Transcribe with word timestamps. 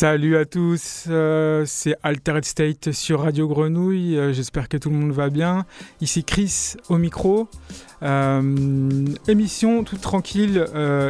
Salut 0.00 0.38
à 0.38 0.46
tous, 0.46 1.04
euh, 1.10 1.64
c'est 1.66 1.94
Altered 2.02 2.46
State 2.46 2.90
sur 2.92 3.20
Radio 3.20 3.46
Grenouille, 3.46 4.16
euh, 4.16 4.32
j'espère 4.32 4.70
que 4.70 4.78
tout 4.78 4.88
le 4.88 4.96
monde 4.96 5.12
va 5.12 5.28
bien. 5.28 5.66
Ici 6.00 6.24
Chris 6.24 6.76
au 6.88 6.96
micro. 6.96 7.50
Euh, 8.02 9.04
émission 9.28 9.84
toute 9.84 10.00
tranquille 10.00 10.64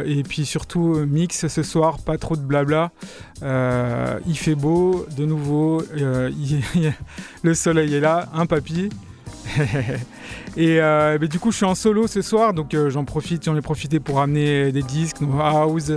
et 0.05 0.23
puis 0.23 0.45
surtout 0.45 1.05
mix 1.07 1.47
ce 1.47 1.63
soir, 1.63 1.99
pas 1.99 2.17
trop 2.17 2.35
de 2.35 2.41
blabla. 2.41 2.91
il 3.41 4.37
fait 4.37 4.55
beau 4.55 5.05
de 5.15 5.25
nouveau, 5.25 5.81
le 7.43 7.53
soleil 7.53 7.95
est 7.95 8.01
là, 8.01 8.27
un 8.33 8.45
papy. 8.45 8.89
et 10.57 10.81
euh, 10.81 11.17
du 11.17 11.39
coup, 11.39 11.51
je 11.51 11.57
suis 11.57 11.65
en 11.65 11.75
solo 11.75 12.07
ce 12.07 12.21
soir, 12.21 12.53
donc 12.53 12.73
euh, 12.73 12.89
j'en 12.89 13.05
profite, 13.05 13.45
j'en 13.45 13.55
ai 13.55 13.61
profité 13.61 14.01
pour 14.01 14.19
amener 14.19 14.71
des 14.73 14.83
disques, 14.83 15.17
house, 15.39 15.91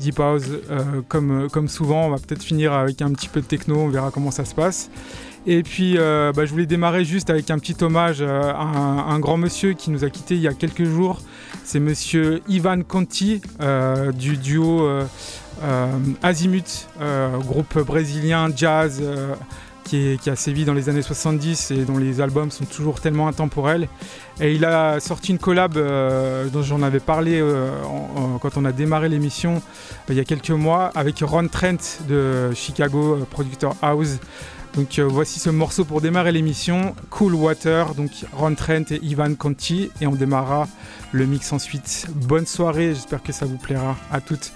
deep 0.00 0.18
house, 0.18 0.44
euh, 0.70 1.02
comme, 1.08 1.48
comme 1.52 1.68
souvent. 1.68 2.06
On 2.06 2.10
va 2.10 2.16
peut-être 2.16 2.42
finir 2.42 2.72
avec 2.72 3.02
un 3.02 3.10
petit 3.12 3.28
peu 3.28 3.40
de 3.40 3.46
techno, 3.46 3.76
on 3.76 3.88
verra 3.88 4.10
comment 4.10 4.30
ça 4.30 4.46
se 4.46 4.54
passe. 4.54 4.90
Et 5.46 5.62
puis, 5.62 5.94
bah, 5.96 6.44
je 6.44 6.50
voulais 6.50 6.66
démarrer 6.66 7.04
juste 7.04 7.30
avec 7.30 7.50
un 7.50 7.58
petit 7.58 7.76
hommage 7.82 8.20
à 8.20 8.60
un, 8.60 9.18
grand 9.18 9.38
monsieur 9.38 9.72
qui 9.72 9.90
nous 9.90 10.04
a 10.04 10.10
quittés 10.10 10.34
il 10.34 10.42
y 10.42 10.48
a 10.48 10.52
quelques 10.52 10.84
jours. 10.84 11.22
C'est 11.64 11.80
monsieur 11.80 12.42
Ivan 12.48 12.82
Conti 12.82 13.40
du 14.14 14.36
duo 14.36 14.86
Azimut, 16.22 16.88
groupe 17.46 17.78
brésilien 17.78 18.50
jazz 18.54 19.02
qui, 19.88 20.30
a 20.30 20.36
sévi 20.36 20.64
dans 20.64 20.74
les 20.74 20.88
années 20.88 21.02
70 21.02 21.70
et 21.70 21.84
dont 21.84 21.96
les 21.96 22.20
albums 22.20 22.50
sont 22.50 22.64
toujours 22.64 23.00
tellement 23.00 23.28
intemporels. 23.28 23.88
Et 24.40 24.54
il 24.54 24.64
a 24.64 25.00
sorti 25.00 25.32
une 25.32 25.38
collab 25.38 25.76
euh, 25.76 26.48
dont 26.48 26.62
j'en 26.62 26.82
avais 26.82 27.00
parlé 27.00 27.40
euh, 27.40 27.70
quand 28.40 28.56
on 28.56 28.64
a 28.64 28.72
démarré 28.72 29.08
l'émission 29.08 29.56
euh, 29.56 30.10
il 30.10 30.16
y 30.16 30.20
a 30.20 30.24
quelques 30.24 30.50
mois 30.50 30.90
avec 30.94 31.20
Ron 31.20 31.48
Trent 31.48 32.04
de 32.06 32.52
Chicago, 32.54 33.18
producteur 33.30 33.74
house. 33.82 34.18
Donc 34.74 35.00
voici 35.00 35.40
ce 35.40 35.48
morceau 35.48 35.84
pour 35.84 36.00
démarrer 36.02 36.30
l'émission, 36.30 36.94
Cool 37.10 37.34
Water, 37.34 37.94
donc 37.94 38.10
Ron 38.34 38.54
Trent 38.54 38.84
et 38.90 39.00
Ivan 39.02 39.34
Conti, 39.34 39.90
et 40.00 40.06
on 40.06 40.14
démarrera 40.14 40.68
le 41.12 41.24
mix 41.24 41.52
ensuite. 41.52 42.06
Bonne 42.14 42.46
soirée, 42.46 42.88
j'espère 42.94 43.22
que 43.22 43.32
ça 43.32 43.46
vous 43.46 43.56
plaira. 43.56 43.96
À 44.12 44.20
toutes. 44.20 44.52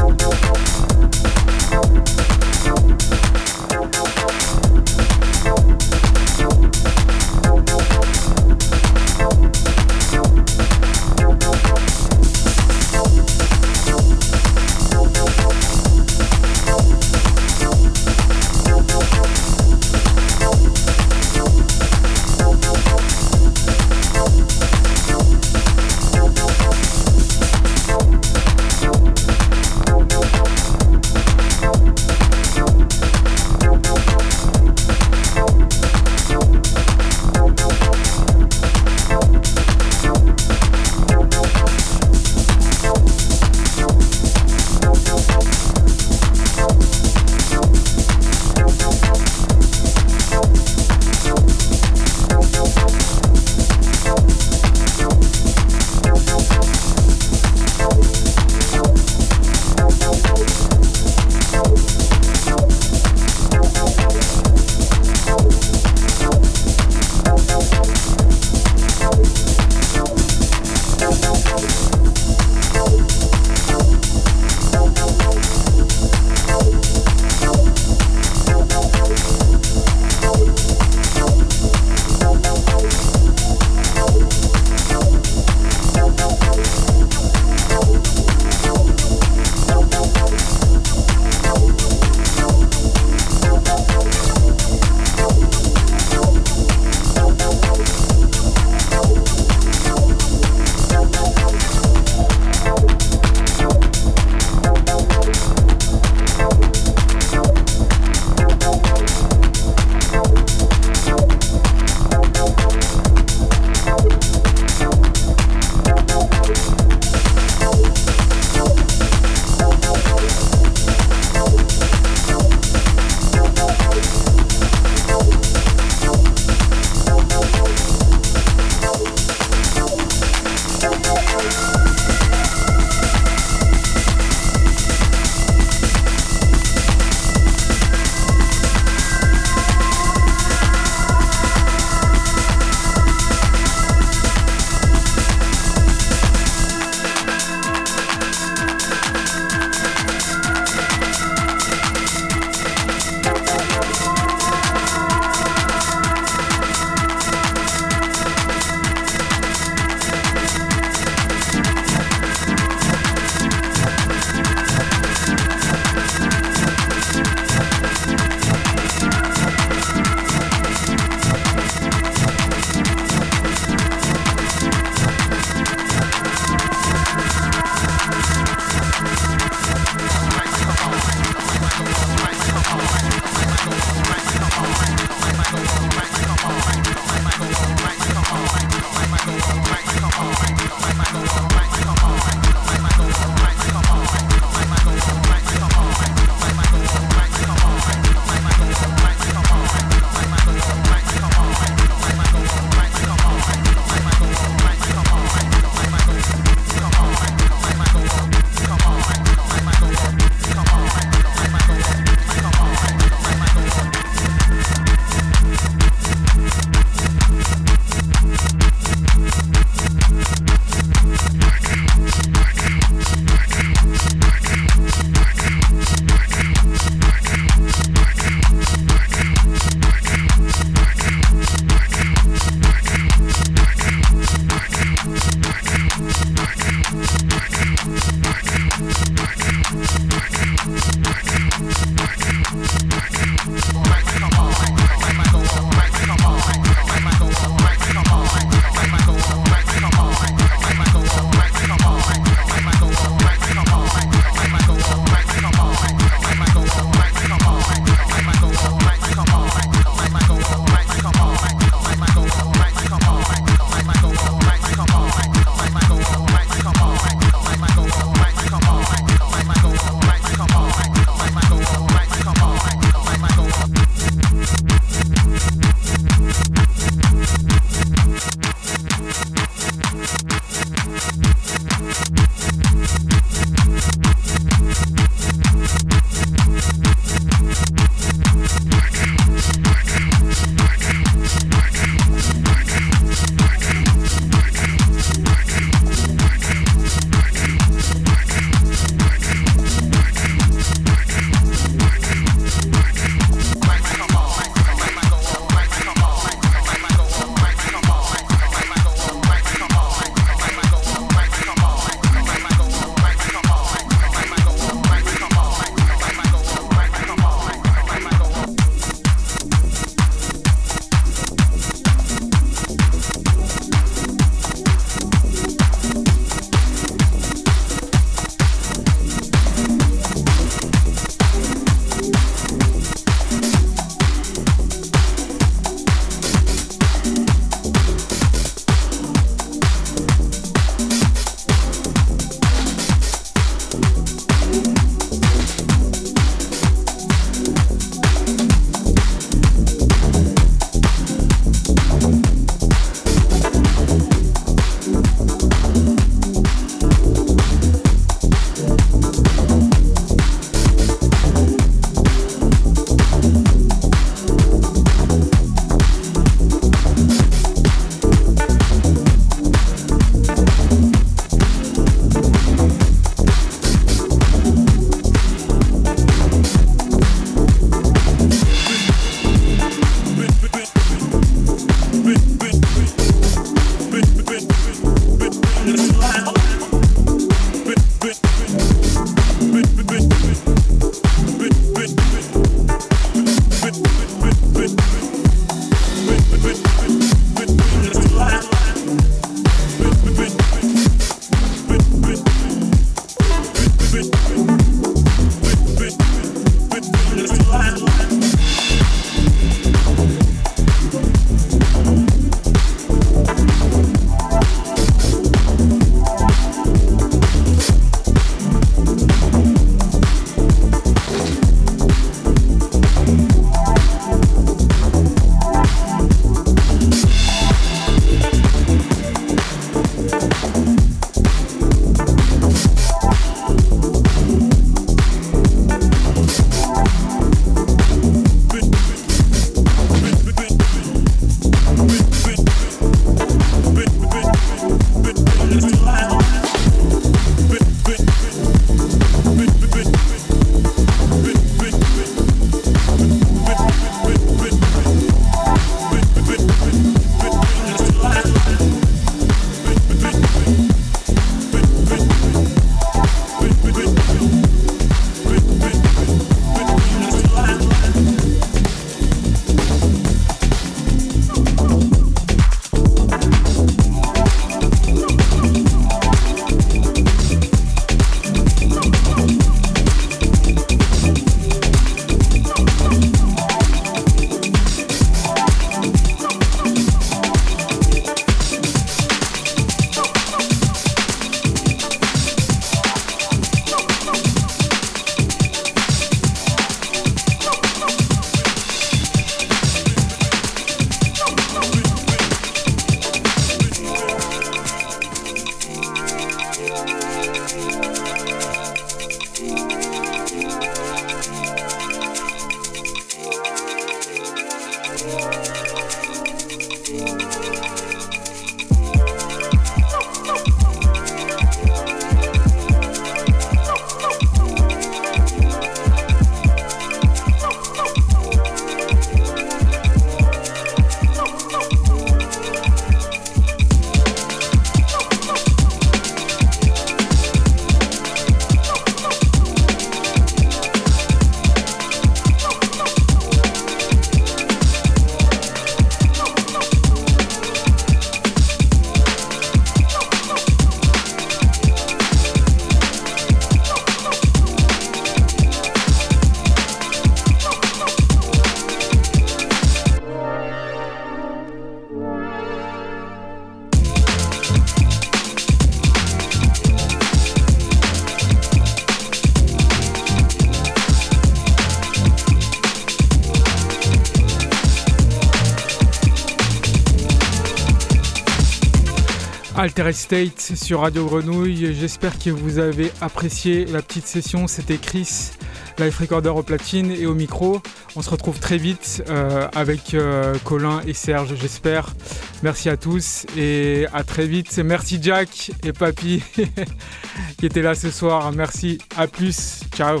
Alter 579.56 579.92
State 579.92 580.40
sur 580.40 580.80
Radio 580.80 581.04
Grenouille. 581.06 581.74
J'espère 581.74 582.18
que 582.18 582.30
vous 582.30 582.58
avez 582.58 582.90
apprécié 583.00 583.66
la 583.66 583.82
petite 583.82 584.06
session. 584.06 584.46
C'était 584.46 584.78
Chris, 584.78 585.30
Life 585.78 585.98
Recorder 585.98 586.30
au 586.30 586.42
platine 586.42 586.90
et 586.90 587.06
au 587.06 587.14
micro. 587.14 587.60
On 587.94 588.02
se 588.02 588.08
retrouve 588.08 588.38
très 588.38 588.56
vite 588.56 589.04
euh, 589.08 589.46
avec 589.54 589.94
euh, 589.94 590.34
Colin 590.44 590.80
et 590.86 590.94
Serge, 590.94 591.34
j'espère. 591.38 591.94
Merci 592.42 592.70
à 592.70 592.76
tous 592.76 593.26
et 593.36 593.86
à 593.92 594.04
très 594.04 594.26
vite. 594.26 594.58
Merci 594.64 594.98
Jack 595.02 595.52
et 595.64 595.72
Papy 595.72 596.22
qui 597.38 597.46
étaient 597.46 597.62
là 597.62 597.74
ce 597.74 597.90
soir. 597.90 598.32
Merci. 598.32 598.78
À 598.96 599.06
plus. 599.06 599.60
Ciao. 599.76 600.00